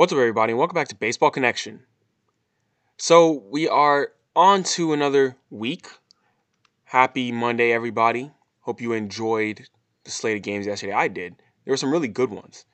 [0.00, 1.80] What's up, everybody, and welcome back to Baseball Connection.
[2.96, 5.88] So, we are on to another week.
[6.84, 8.30] Happy Monday, everybody.
[8.60, 9.68] Hope you enjoyed
[10.04, 10.94] the slate of games yesterday.
[10.94, 11.34] I did.
[11.36, 12.64] There were some really good ones.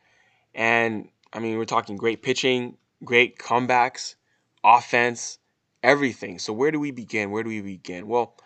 [0.55, 4.15] And, I mean, we're talking great pitching, great comebacks,
[4.63, 5.41] offense,
[5.83, 6.39] everything.
[6.39, 7.33] So, where do we begin?
[7.33, 8.07] Where do we begin?
[8.07, 8.37] Well,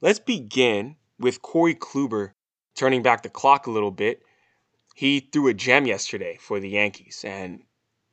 [0.00, 2.30] let's begin with Corey Kluber
[2.74, 4.22] turning back the clock a little bit.
[4.94, 7.64] He threw a gem yesterday for the Yankees, and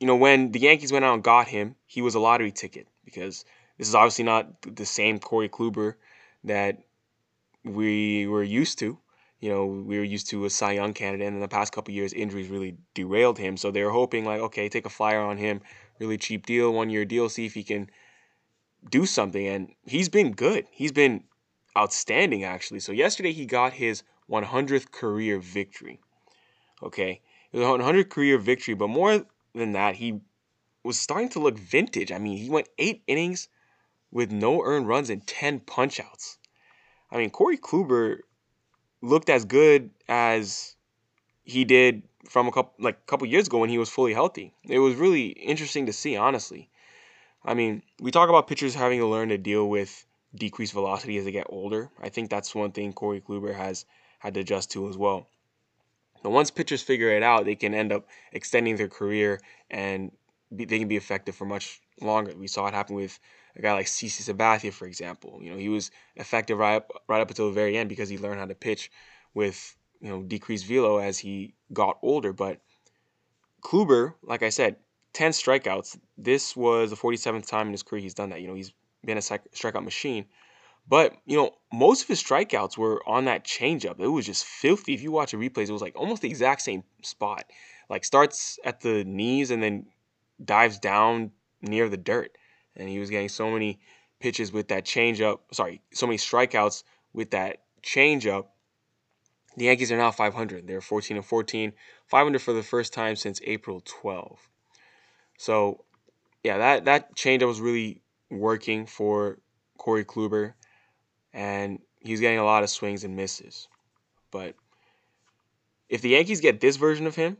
[0.02, 2.88] you know, when the Yankees went out and got him, he was a lottery ticket
[3.04, 3.44] because
[3.78, 5.94] this is obviously not the same Corey Kluber
[6.42, 6.82] that
[7.62, 8.98] we were used to.
[9.38, 11.94] You know, we were used to a Cy Young candidate, and in the past couple
[11.94, 13.56] years, injuries really derailed him.
[13.56, 15.60] So they were hoping, like, okay, take a flyer on him,
[16.00, 17.88] really cheap deal, one year deal, see if he can
[18.90, 19.46] do something.
[19.46, 20.66] And he's been good.
[20.72, 21.22] He's been
[21.78, 22.80] outstanding, actually.
[22.80, 26.00] So yesterday, he got his 100th career victory.
[26.82, 27.20] Okay,
[27.52, 29.24] it was a 100 career victory, but more
[29.54, 30.20] than that, he
[30.84, 32.12] was starting to look vintage.
[32.12, 33.48] I mean, he went eight innings
[34.10, 36.36] with no earned runs and 10 punchouts.
[37.10, 38.20] I mean, Corey Kluber
[39.00, 40.76] looked as good as
[41.44, 44.54] he did from a couple like a couple years ago when he was fully healthy.
[44.64, 46.70] It was really interesting to see, honestly.
[47.44, 51.24] I mean, we talk about pitchers having to learn to deal with decreased velocity as
[51.24, 51.90] they get older.
[52.00, 53.84] I think that's one thing Corey Kluber has
[54.20, 55.28] had to adjust to as well.
[56.22, 60.12] But once pitchers figure it out, they can end up extending their career and
[60.54, 62.34] be, they can be effective for much longer.
[62.36, 63.18] We saw it happen with
[63.56, 65.40] a guy like CC Sabathia, for example.
[65.42, 68.18] You know, he was effective right up, right up until the very end because he
[68.18, 68.90] learned how to pitch
[69.34, 72.32] with you know decreased velo as he got older.
[72.32, 72.60] But
[73.62, 74.76] Kluber, like I said,
[75.14, 75.98] 10 strikeouts.
[76.16, 78.40] This was the 47th time in his career he's done that.
[78.40, 78.72] You know, he's
[79.04, 80.26] been a strikeout machine.
[80.88, 84.00] But, you know, most of his strikeouts were on that changeup.
[84.00, 84.94] It was just filthy.
[84.94, 87.44] If you watch the replays, it was like almost the exact same spot.
[87.88, 89.86] Like starts at the knees and then
[90.44, 91.30] dives down
[91.62, 92.36] near the dirt.
[92.76, 93.80] And he was getting so many
[94.20, 95.40] pitches with that changeup.
[95.52, 98.46] Sorry, so many strikeouts with that changeup.
[99.56, 100.66] The Yankees are now 500.
[100.66, 101.72] They're 14 and 14,
[102.06, 104.48] 500 for the first time since April 12.
[105.36, 105.84] So,
[106.42, 108.00] yeah, that that changeup was really
[108.30, 109.38] working for
[109.76, 110.54] Corey Kluber
[111.32, 113.68] and he's getting a lot of swings and misses.
[114.30, 114.54] But
[115.88, 117.36] if the Yankees get this version of him,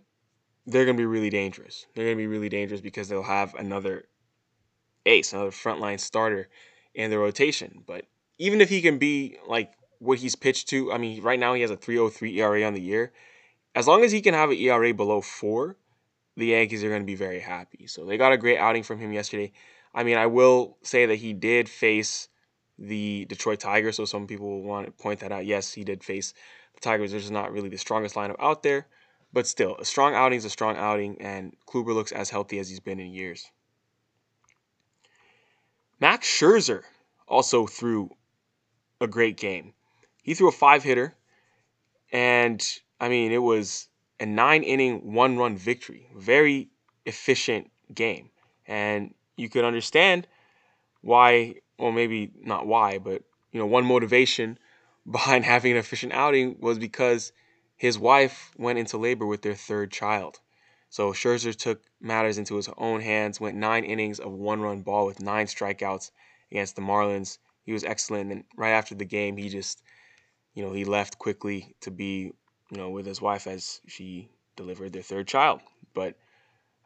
[0.67, 1.87] they're going to be really dangerous.
[1.95, 4.05] They're going to be really dangerous because they'll have another
[5.07, 6.49] ace, another frontline starter
[6.95, 7.83] in the rotation.
[7.87, 8.07] But
[8.39, 11.63] even if he can be like what he's pitched to, I mean, right now he
[11.63, 13.13] has a 303 ERA on the year.
[13.75, 15.77] As long as he can have an ERA below four,
[16.37, 17.87] the Yankees are going to be very happy.
[17.87, 19.53] So they got a great outing from him yesterday.
[19.95, 22.29] I mean, I will say that he did face
[22.83, 23.97] the Detroit Tigers.
[23.97, 25.47] So some people will want to point that out.
[25.47, 26.35] Yes, he did face
[26.75, 27.13] the Tigers.
[27.13, 28.87] There's not really the strongest lineup out there,
[29.33, 32.69] but still, a strong outing is a strong outing, and Kluber looks as healthy as
[32.69, 33.51] he's been in years.
[36.01, 36.83] Max Scherzer
[37.29, 38.11] also threw
[39.01, 39.73] a great game.
[40.23, 41.15] He threw a five hitter,
[42.13, 42.63] and
[43.01, 43.89] I mean, it was
[44.21, 46.09] a nine inning, one run victory.
[46.17, 46.71] Very
[47.07, 48.31] efficient game.
[48.67, 50.27] And you could understand
[51.01, 54.59] why or maybe not why, but you know, one motivation
[55.11, 57.33] behind having an efficient outing was because
[57.77, 60.39] his wife went into labor with their third child.
[60.91, 65.23] So Scherzer took matters into his own hands, went nine innings of one-run ball with
[65.23, 66.11] nine strikeouts
[66.51, 67.39] against the Marlins.
[67.65, 69.83] He was excellent, and right after the game, he just,
[70.55, 72.33] you know, he left quickly to be,
[72.71, 75.61] you know, with his wife as she delivered their third child.
[75.95, 76.17] But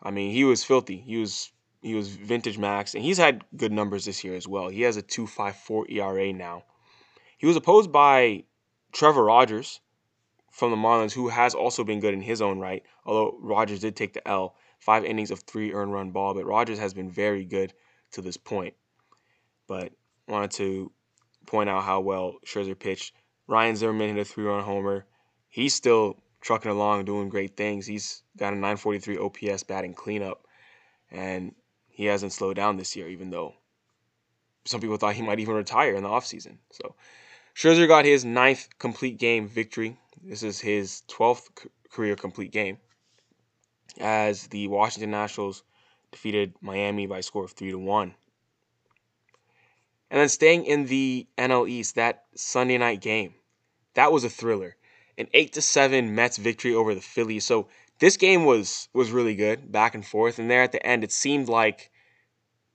[0.02, 0.98] I mean, he was filthy.
[0.98, 1.50] He was
[1.86, 4.68] he was vintage max, and he's had good numbers this year as well.
[4.68, 6.64] He has a 2.54 ERA now.
[7.38, 8.42] He was opposed by
[8.92, 9.80] Trevor Rogers
[10.50, 12.82] from the Marlins, who has also been good in his own right.
[13.04, 16.80] Although Rogers did take the L, five innings of three earned run ball, but Rogers
[16.80, 17.72] has been very good
[18.12, 18.74] to this point.
[19.68, 19.92] But
[20.26, 20.90] wanted to
[21.46, 23.14] point out how well Scherzer pitched.
[23.46, 25.06] Ryan Zimmerman hit a three-run homer.
[25.48, 27.86] He's still trucking along, doing great things.
[27.86, 30.44] He's got a 943 OPS batting cleanup,
[31.12, 31.54] and
[31.96, 33.54] he hasn't slowed down this year, even though
[34.66, 36.58] some people thought he might even retire in the offseason.
[36.70, 36.94] So
[37.54, 39.96] Scherzer got his ninth complete game victory.
[40.22, 42.76] This is his 12th career complete game
[43.98, 45.62] as the Washington Nationals
[46.12, 48.14] defeated Miami by a score of 3 to 1.
[50.10, 53.32] And then staying in the NL East, that Sunday night game,
[53.94, 54.76] that was a thriller.
[55.16, 57.46] An 8 to 7 Mets victory over the Phillies.
[57.46, 60.38] So this game was was really good, back and forth.
[60.38, 61.90] And there at the end, it seemed like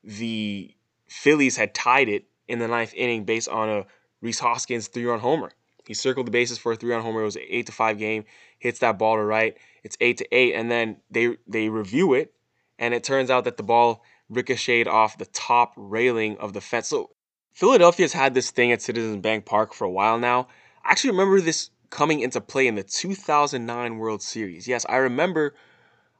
[0.03, 0.75] the
[1.07, 3.85] Phillies had tied it in the ninth inning based on a
[4.21, 5.51] Rhys Hoskins three-run homer.
[5.85, 7.21] He circled the bases for a three-run homer.
[7.21, 8.23] It was an eight to five game.
[8.59, 9.57] Hits that ball to right.
[9.83, 12.33] It's eight to eight, and then they they review it,
[12.77, 16.87] and it turns out that the ball ricocheted off the top railing of the fence.
[16.87, 17.09] So
[17.51, 20.47] Philadelphia's had this thing at Citizens Bank Park for a while now.
[20.83, 24.67] I actually remember this coming into play in the 2009 World Series.
[24.67, 25.53] Yes, I remember.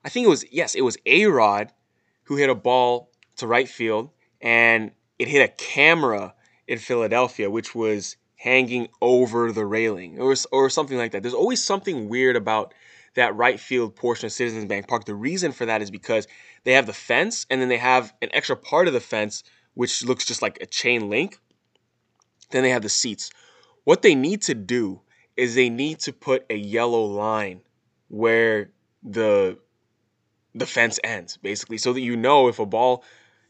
[0.05, 1.71] I think it was yes, it was A Rod
[2.25, 6.35] who hit a ball to right field, and it hit a camera
[6.67, 11.21] in Philadelphia, which was hanging over the railing or, or something like that.
[11.21, 12.73] There's always something weird about
[13.13, 15.05] that right field portion of Citizens Bank Park.
[15.05, 16.27] The reason for that is because
[16.63, 20.03] they have the fence and then they have an extra part of the fence which
[20.03, 21.39] looks just like a chain link.
[22.49, 23.31] Then they have the seats.
[23.83, 25.01] What they need to do
[25.37, 27.61] is they need to put a yellow line
[28.09, 28.71] where
[29.03, 29.57] the
[30.53, 33.03] the fence ends, basically, so that you know if a ball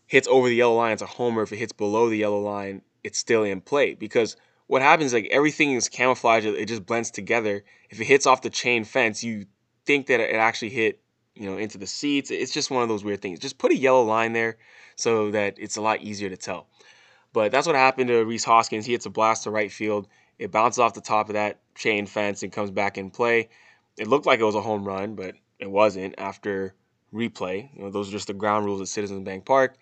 [0.05, 1.41] hits over the yellow line, it's a homer.
[1.41, 3.95] If it hits below the yellow line, it's still in play.
[3.95, 4.37] Because
[4.67, 7.63] what happens, like everything is camouflaged it just blends together.
[7.89, 9.45] If it hits off the chain fence, you
[9.85, 10.99] think that it actually hit,
[11.35, 12.29] you know, into the seats.
[12.29, 13.39] It's just one of those weird things.
[13.39, 14.57] Just put a yellow line there
[14.95, 16.67] so that it's a lot easier to tell.
[17.33, 18.85] But that's what happened to Rhys Hoskins.
[18.85, 20.07] He hits a blast to right field.
[20.39, 23.49] It bounces off the top of that chain fence and comes back in play.
[23.97, 26.73] It looked like it was a home run, but it wasn't after
[27.13, 27.69] replay.
[27.75, 29.77] You know, those are just the ground rules at Citizens Bank Park.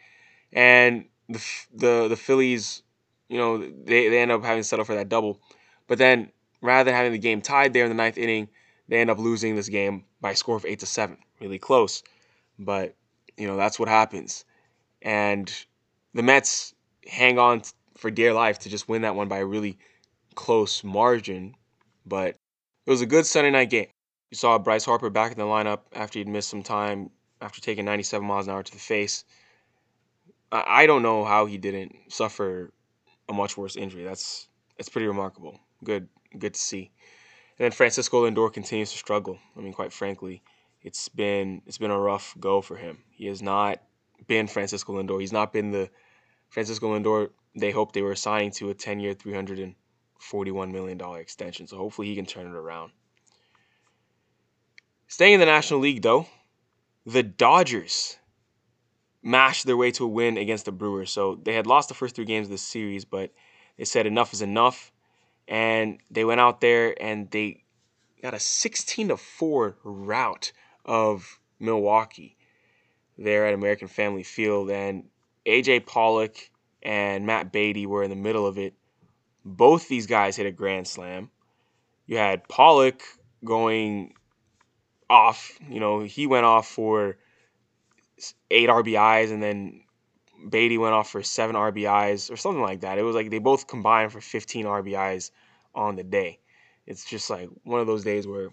[0.51, 1.43] And the
[1.73, 2.83] the the Phillies,
[3.29, 5.39] you know, they, they end up having to settle for that double.
[5.87, 6.31] But then
[6.61, 8.49] rather than having the game tied there in the ninth inning,
[8.87, 11.17] they end up losing this game by a score of eight to seven.
[11.39, 12.03] Really close.
[12.57, 12.95] But,
[13.37, 14.43] you know, that's what happens
[15.01, 15.65] and
[16.13, 16.73] the Mets
[17.07, 17.61] hang on
[17.97, 19.77] for dear life to just win that one by a really
[20.35, 21.55] close margin.
[22.05, 22.35] But
[22.85, 23.87] it was a good Sunday night game.
[24.31, 27.09] You saw Bryce Harper back in the lineup after he'd missed some time
[27.41, 29.23] after taking 97 miles an hour to the face.
[30.51, 32.71] I don't know how he didn't suffer
[33.27, 34.03] a much worse injury.
[34.03, 34.47] That's
[34.77, 35.59] that's pretty remarkable.
[35.83, 36.91] Good good to see.
[37.57, 39.37] And then Francisco Lindor continues to struggle.
[39.55, 40.41] I mean, quite frankly,
[40.81, 42.97] it's been it's been a rough go for him.
[43.11, 43.83] He has not
[44.25, 45.19] been Francisco Lindor.
[45.19, 45.89] He's not been the
[46.49, 49.15] Francisco Lindor they hoped they were signing to a 10 year,
[50.21, 51.67] $341 million extension.
[51.67, 52.91] So hopefully he can turn it around.
[55.07, 56.27] Staying in the National League, though,
[57.05, 58.17] the Dodgers
[59.21, 61.11] mashed their way to a win against the Brewers.
[61.11, 63.31] So they had lost the first three games of the series, but
[63.77, 64.91] they said enough is enough.
[65.47, 67.63] And they went out there and they
[68.21, 70.51] got a 16 to 4 rout
[70.85, 72.37] of Milwaukee
[73.17, 75.05] there at American Family Field, and
[75.45, 76.37] AJ Pollock
[76.81, 78.73] and Matt Beaty were in the middle of it.
[79.45, 81.29] Both these guys hit a grand slam.
[82.05, 83.01] You had Pollock
[83.43, 84.13] going
[85.09, 87.17] off, you know, he went off for
[88.51, 89.81] eight RBIs, and then
[90.49, 92.97] Beaty went off for seven RBIs or something like that.
[92.97, 95.31] It was like they both combined for 15 RBIs
[95.73, 96.39] on the day.
[96.85, 98.49] It's just like one of those days where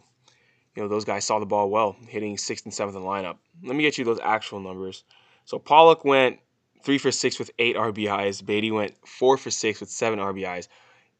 [0.76, 3.38] you know, those guys saw the ball well, hitting sixth and seventh in the lineup.
[3.62, 5.04] Let me get you those actual numbers.
[5.46, 6.38] So Pollock went
[6.86, 8.46] three for six with eight RBIs.
[8.46, 10.68] Beaty went four for six with seven RBIs.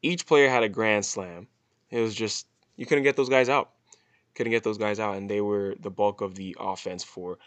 [0.01, 1.47] Each player had a grand slam.
[1.91, 2.47] It was just
[2.77, 3.71] you couldn't get those guys out.
[4.33, 7.37] Couldn't get those guys out, and they were the bulk of the offense for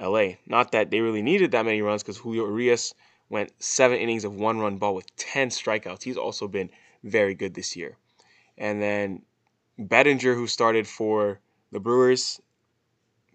[0.00, 0.34] LA.
[0.46, 2.94] Not that they really needed that many runs because Julio Urias
[3.28, 6.04] went seven innings of one run ball with 10 strikeouts.
[6.04, 6.70] He's also been
[7.02, 7.96] very good this year.
[8.56, 9.22] And then
[9.78, 11.40] Bettinger, who started for
[11.72, 12.40] the Brewers,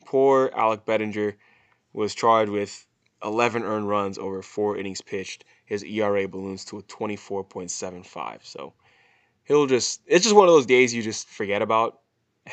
[0.05, 1.35] poor Alec Bettinger
[1.91, 2.85] was charged with
[3.23, 5.45] 11 earned runs over four innings pitched.
[5.65, 8.39] His ERA balloons to a 24.75.
[8.43, 8.73] So
[9.43, 11.99] he'll just, it's just one of those days you just forget about.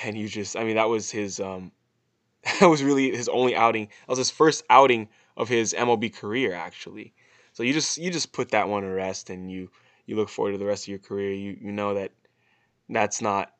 [0.04, 1.72] And you just, I mean, that was his, um,
[2.60, 3.86] that was really his only outing.
[3.86, 7.14] That was his first outing of his MLB career, actually.
[7.52, 9.70] So you just, you just put that one to rest and you,
[10.04, 11.32] you look forward to the rest of your career.
[11.32, 12.12] You, you know that
[12.88, 13.52] that's not,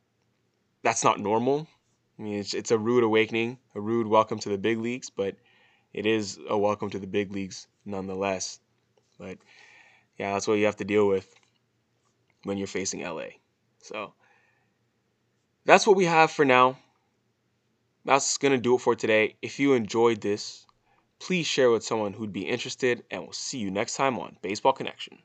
[0.82, 1.66] that's not normal
[2.18, 5.36] I mean, it's, it's a rude awakening, a rude welcome to the big leagues, but
[5.96, 8.60] it is a welcome to the big leagues nonetheless.
[9.18, 9.38] But
[10.18, 11.26] yeah, that's what you have to deal with
[12.44, 13.28] when you're facing LA.
[13.80, 14.12] So
[15.64, 16.76] that's what we have for now.
[18.04, 19.36] That's going to do it for today.
[19.40, 20.66] If you enjoyed this,
[21.18, 24.74] please share with someone who'd be interested, and we'll see you next time on Baseball
[24.74, 25.18] Connection.